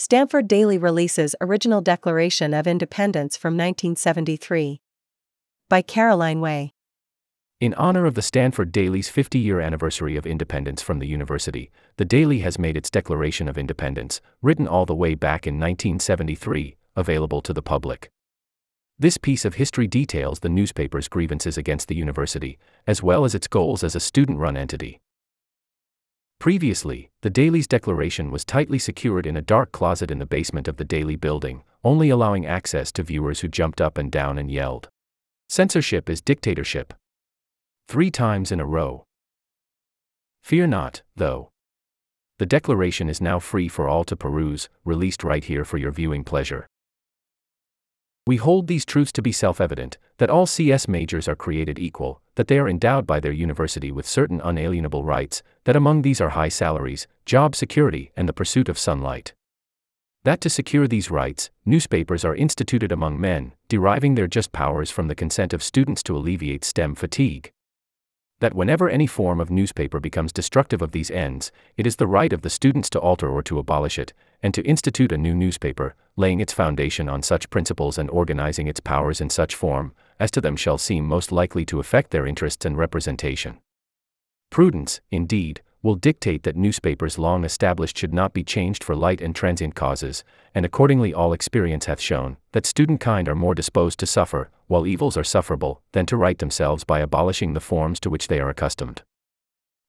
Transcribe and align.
Stanford 0.00 0.46
Daily 0.46 0.78
releases 0.78 1.34
Original 1.40 1.80
Declaration 1.80 2.54
of 2.54 2.68
Independence 2.68 3.36
from 3.36 3.54
1973. 3.54 4.80
By 5.68 5.82
Caroline 5.82 6.40
Way. 6.40 6.72
In 7.60 7.74
honor 7.74 8.06
of 8.06 8.14
the 8.14 8.22
Stanford 8.22 8.70
Daily's 8.70 9.08
50 9.08 9.40
year 9.40 9.58
anniversary 9.58 10.16
of 10.16 10.24
independence 10.24 10.82
from 10.82 11.00
the 11.00 11.08
university, 11.08 11.72
the 11.96 12.04
Daily 12.04 12.38
has 12.38 12.60
made 12.60 12.76
its 12.76 12.90
Declaration 12.90 13.48
of 13.48 13.58
Independence, 13.58 14.20
written 14.40 14.68
all 14.68 14.86
the 14.86 14.94
way 14.94 15.16
back 15.16 15.48
in 15.48 15.54
1973, 15.54 16.76
available 16.94 17.42
to 17.42 17.52
the 17.52 17.60
public. 17.60 18.12
This 19.00 19.18
piece 19.18 19.44
of 19.44 19.54
history 19.54 19.88
details 19.88 20.38
the 20.38 20.48
newspaper's 20.48 21.08
grievances 21.08 21.58
against 21.58 21.88
the 21.88 21.96
university, 21.96 22.56
as 22.86 23.02
well 23.02 23.24
as 23.24 23.34
its 23.34 23.48
goals 23.48 23.82
as 23.82 23.96
a 23.96 24.00
student 24.00 24.38
run 24.38 24.56
entity. 24.56 25.00
Previously, 26.38 27.10
the 27.22 27.30
Daily's 27.30 27.66
declaration 27.66 28.30
was 28.30 28.44
tightly 28.44 28.78
secured 28.78 29.26
in 29.26 29.36
a 29.36 29.42
dark 29.42 29.72
closet 29.72 30.08
in 30.08 30.20
the 30.20 30.26
basement 30.26 30.68
of 30.68 30.76
the 30.76 30.84
Daily 30.84 31.16
building, 31.16 31.64
only 31.82 32.10
allowing 32.10 32.46
access 32.46 32.92
to 32.92 33.02
viewers 33.02 33.40
who 33.40 33.48
jumped 33.48 33.80
up 33.80 33.98
and 33.98 34.12
down 34.12 34.38
and 34.38 34.48
yelled. 34.48 34.88
Censorship 35.48 36.08
is 36.08 36.20
dictatorship. 36.20 36.94
Three 37.88 38.12
times 38.12 38.52
in 38.52 38.60
a 38.60 38.66
row. 38.66 39.04
Fear 40.44 40.68
not, 40.68 41.02
though. 41.16 41.50
The 42.38 42.46
declaration 42.46 43.08
is 43.08 43.20
now 43.20 43.40
free 43.40 43.66
for 43.66 43.88
all 43.88 44.04
to 44.04 44.14
peruse, 44.16 44.68
released 44.84 45.24
right 45.24 45.42
here 45.42 45.64
for 45.64 45.76
your 45.76 45.90
viewing 45.90 46.22
pleasure. 46.22 46.68
We 48.28 48.36
hold 48.36 48.68
these 48.68 48.84
truths 48.84 49.10
to 49.12 49.22
be 49.22 49.32
self 49.32 49.60
evident 49.60 49.98
that 50.18 50.30
all 50.30 50.46
CS 50.46 50.86
majors 50.86 51.26
are 51.26 51.34
created 51.34 51.80
equal, 51.80 52.20
that 52.38 52.46
they 52.46 52.56
are 52.56 52.68
endowed 52.68 53.04
by 53.04 53.18
their 53.18 53.32
university 53.32 53.90
with 53.90 54.06
certain 54.06 54.40
unalienable 54.44 55.02
rights, 55.02 55.42
that 55.64 55.74
among 55.74 56.02
these 56.02 56.20
are 56.20 56.28
high 56.28 56.48
salaries, 56.48 57.08
job 57.26 57.56
security, 57.56 58.12
and 58.16 58.28
the 58.28 58.32
pursuit 58.32 58.68
of 58.68 58.78
sunlight. 58.78 59.34
That 60.22 60.40
to 60.42 60.48
secure 60.48 60.86
these 60.86 61.10
rights, 61.10 61.50
newspapers 61.66 62.24
are 62.24 62.36
instituted 62.36 62.92
among 62.92 63.20
men, 63.20 63.54
deriving 63.68 64.14
their 64.14 64.28
just 64.28 64.52
powers 64.52 64.88
from 64.88 65.08
the 65.08 65.16
consent 65.16 65.52
of 65.52 65.64
students 65.64 66.00
to 66.04 66.16
alleviate 66.16 66.64
STEM 66.64 66.94
fatigue 66.94 67.50
that 68.40 68.54
whenever 68.54 68.88
any 68.88 69.06
form 69.06 69.40
of 69.40 69.50
newspaper 69.50 69.98
becomes 69.98 70.32
destructive 70.32 70.80
of 70.80 70.92
these 70.92 71.10
ends, 71.10 71.50
it 71.76 71.86
is 71.86 71.96
the 71.96 72.06
right 72.06 72.32
of 72.32 72.42
the 72.42 72.50
students 72.50 72.88
to 72.90 72.98
alter 73.00 73.28
or 73.28 73.42
to 73.42 73.58
abolish 73.58 73.98
it, 73.98 74.12
and 74.42 74.54
to 74.54 74.62
institute 74.62 75.10
a 75.10 75.18
new 75.18 75.34
newspaper, 75.34 75.94
laying 76.16 76.40
its 76.40 76.52
foundation 76.52 77.08
on 77.08 77.22
such 77.22 77.50
principles 77.50 77.98
and 77.98 78.08
organizing 78.10 78.68
its 78.68 78.80
powers 78.80 79.20
in 79.20 79.28
such 79.28 79.54
form, 79.54 79.92
as 80.20 80.30
to 80.30 80.40
them 80.40 80.56
shall 80.56 80.78
seem 80.78 81.04
most 81.04 81.30
likely 81.32 81.64
to 81.64 81.80
affect 81.80 82.10
their 82.10 82.26
interests 82.26 82.64
and 82.64 82.76
representation. 82.76 83.58
Prudence, 84.50 85.00
indeed, 85.10 85.62
will 85.82 85.94
dictate 85.94 86.42
that 86.42 86.56
newspapers 86.56 87.18
long 87.18 87.44
established 87.44 87.96
should 87.96 88.12
not 88.12 88.32
be 88.32 88.42
changed 88.42 88.82
for 88.82 88.96
light 88.96 89.20
and 89.20 89.34
transient 89.34 89.74
causes, 89.74 90.24
and 90.54 90.66
accordingly 90.66 91.14
all 91.14 91.32
experience 91.32 91.86
hath 91.86 92.00
shown 92.00 92.36
that 92.52 92.66
student 92.66 93.00
kind 93.00 93.28
are 93.28 93.34
more 93.34 93.54
disposed 93.54 93.98
to 93.98 94.06
suffer, 94.06 94.50
while 94.66 94.86
evils 94.86 95.16
are 95.16 95.24
sufferable, 95.24 95.82
than 95.92 96.04
to 96.06 96.16
right 96.16 96.38
themselves 96.38 96.82
by 96.82 96.98
abolishing 96.98 97.52
the 97.52 97.60
forms 97.60 98.00
to 98.00 98.10
which 98.10 98.26
they 98.28 98.40
are 98.40 98.50
accustomed. 98.50 99.02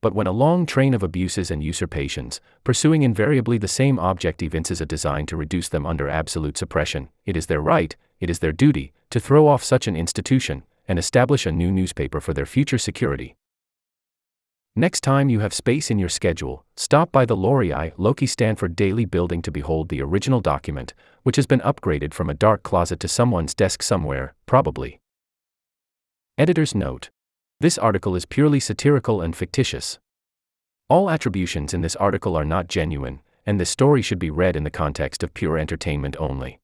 But 0.00 0.14
when 0.14 0.26
a 0.26 0.32
long 0.32 0.66
train 0.66 0.94
of 0.94 1.02
abuses 1.02 1.50
and 1.50 1.64
usurpations, 1.64 2.40
pursuing 2.62 3.02
invariably 3.02 3.58
the 3.58 3.66
same 3.66 3.98
object 3.98 4.42
evinces 4.42 4.80
a 4.80 4.86
design 4.86 5.26
to 5.26 5.36
reduce 5.36 5.68
them 5.68 5.86
under 5.86 6.08
absolute 6.08 6.56
suppression, 6.56 7.08
it 7.24 7.36
is 7.36 7.46
their 7.46 7.60
right, 7.60 7.96
it 8.20 8.30
is 8.30 8.38
their 8.38 8.52
duty, 8.52 8.92
to 9.10 9.20
throw 9.20 9.46
off 9.46 9.62
such 9.62 9.86
an 9.86 9.96
institution, 9.96 10.64
and 10.86 10.98
establish 10.98 11.46
a 11.46 11.52
new 11.52 11.70
newspaper 11.70 12.20
for 12.20 12.32
their 12.32 12.46
future 12.46 12.78
security, 12.78 13.36
Next 14.78 15.00
time 15.00 15.28
you 15.28 15.40
have 15.40 15.52
space 15.52 15.90
in 15.90 15.98
your 15.98 16.08
schedule, 16.08 16.64
stop 16.76 17.10
by 17.10 17.26
the 17.26 17.34
Lorry 17.34 17.70
Lokey 17.70 18.28
Stanford 18.28 18.76
Daily 18.76 19.04
building 19.04 19.42
to 19.42 19.50
behold 19.50 19.88
the 19.88 20.00
original 20.00 20.40
document, 20.40 20.94
which 21.24 21.34
has 21.34 21.48
been 21.48 21.58
upgraded 21.62 22.14
from 22.14 22.30
a 22.30 22.34
dark 22.34 22.62
closet 22.62 23.00
to 23.00 23.08
someone's 23.08 23.54
desk 23.54 23.82
somewhere, 23.82 24.36
probably. 24.46 25.00
Editor's 26.38 26.76
note. 26.76 27.10
This 27.58 27.76
article 27.76 28.14
is 28.14 28.24
purely 28.24 28.60
satirical 28.60 29.20
and 29.20 29.34
fictitious. 29.34 29.98
All 30.88 31.10
attributions 31.10 31.74
in 31.74 31.80
this 31.80 31.96
article 31.96 32.36
are 32.36 32.44
not 32.44 32.68
genuine, 32.68 33.20
and 33.44 33.58
this 33.58 33.70
story 33.70 34.00
should 34.00 34.20
be 34.20 34.30
read 34.30 34.54
in 34.54 34.62
the 34.62 34.70
context 34.70 35.24
of 35.24 35.34
pure 35.34 35.58
entertainment 35.58 36.14
only. 36.20 36.60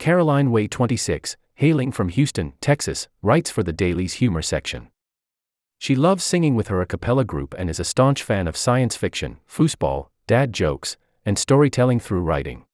Caroline 0.00 0.50
Way 0.50 0.66
26, 0.66 1.36
hailing 1.56 1.92
from 1.92 2.08
Houston, 2.08 2.54
Texas, 2.62 3.08
writes 3.20 3.50
for 3.50 3.62
the 3.62 3.70
Daily's 3.70 4.14
humor 4.14 4.40
section. 4.40 4.88
She 5.76 5.94
loves 5.94 6.24
singing 6.24 6.54
with 6.54 6.68
her 6.68 6.80
a 6.80 6.86
cappella 6.86 7.22
group 7.26 7.54
and 7.58 7.68
is 7.68 7.78
a 7.78 7.84
staunch 7.84 8.22
fan 8.22 8.48
of 8.48 8.56
science 8.56 8.96
fiction, 8.96 9.40
foosball, 9.46 10.06
dad 10.26 10.54
jokes, 10.54 10.96
and 11.26 11.38
storytelling 11.38 12.00
through 12.00 12.22
writing. 12.22 12.64